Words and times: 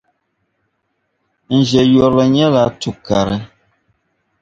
N 1.55 1.57
ʒe 1.69 1.81
yurili 1.91 2.23
nyɛla 2.35 2.63
tukari. 2.79 3.37